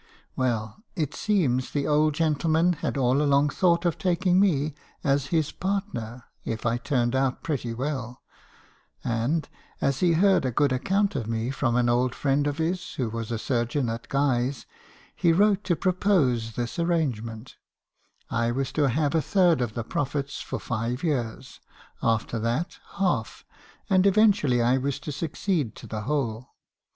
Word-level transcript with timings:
"Well, 0.35 0.83
it 0.95 1.13
seems 1.13 1.69
the 1.69 1.85
old 1.85 2.15
gentleman 2.15 2.73
had 2.73 2.97
all 2.97 3.21
along 3.21 3.49
thought 3.49 3.85
of 3.85 3.99
taking 3.99 4.39
me 4.39 4.73
as 5.03 5.27
his 5.27 5.51
partner, 5.51 6.23
if 6.43 6.65
I 6.65 6.77
turned 6.79 7.13
out 7.15 7.43
pretty 7.43 7.71
well; 7.75 8.23
and 9.03 9.47
as 9.79 9.99
he 9.99 10.13
heard 10.13 10.43
a 10.43 10.49
good 10.49 10.71
account 10.71 11.15
of 11.15 11.27
me 11.27 11.51
from 11.51 11.75
an 11.75 11.87
old 11.87 12.15
friend 12.15 12.47
of 12.47 12.57
his, 12.57 12.95
who 12.95 13.11
was 13.11 13.31
a 13.31 13.37
surgeon 13.37 13.89
at 13.89 14.09
Guy's, 14.09 14.65
he 15.15 15.31
wrote 15.31 15.63
to 15.65 15.75
propose 15.75 16.53
this 16.55 16.79
arrangement: 16.79 17.57
I 18.31 18.49
was 18.49 18.71
to 18.71 18.89
have 18.89 19.13
a 19.13 19.21
third 19.21 19.61
of 19.61 19.75
the 19.75 19.83
profits 19.83 20.41
for 20.41 20.59
five 20.59 21.03
years; 21.03 21.59
after 22.01 22.39
that, 22.39 22.79
half; 22.97 23.45
and 23.87 24.07
eventually 24.07 24.63
I 24.63 24.77
was 24.79 24.99
to 25.01 25.11
succeed 25.11 25.75
to 25.75 25.85
the 25.85 26.01
whole. 26.01 26.55